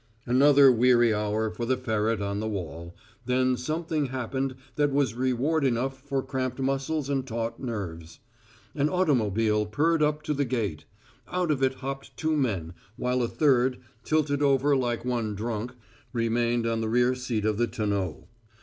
Another 0.25 0.71
weary 0.71 1.13
hour 1.13 1.51
for 1.51 1.63
the 1.67 1.77
ferret 1.77 2.23
on 2.23 2.39
the 2.39 2.47
wall, 2.47 2.95
then 3.27 3.55
something 3.55 4.07
happened 4.07 4.55
that 4.75 4.91
was 4.91 5.13
reward 5.13 5.63
enough 5.63 6.01
for 6.01 6.23
cramped 6.23 6.59
muscles 6.59 7.07
and 7.07 7.27
taut 7.27 7.59
nerves. 7.59 8.17
An 8.73 8.89
automobile 8.89 9.67
purred 9.67 10.01
up 10.01 10.23
to 10.23 10.33
the 10.33 10.43
gate; 10.43 10.85
out 11.27 11.51
of 11.51 11.61
it 11.61 11.75
hopped 11.85 12.17
two 12.17 12.35
men, 12.35 12.73
while 12.97 13.21
a 13.21 13.27
third, 13.27 13.77
tilted 14.03 14.41
over 14.41 14.75
like 14.75 15.05
one 15.05 15.35
drunk, 15.35 15.73
remained 16.13 16.65
on 16.65 16.81
the 16.81 16.89
rear 16.89 17.13
seat 17.13 17.45
of 17.45 17.59
the 17.59 17.67
tonneau. 17.67 18.27